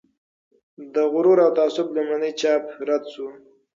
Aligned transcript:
د 0.93 0.95
"غرور 1.13 1.37
او 1.45 1.51
تعصب" 1.57 1.87
لومړنی 1.95 2.31
چاپ 2.41 2.63
رد 2.87 3.03
شو. 3.13 3.27